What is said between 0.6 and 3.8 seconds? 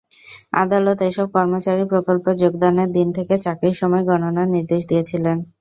আদালত এসব কর্মচারীর প্রকল্পে যোগদানের দিন থেকে চাকরির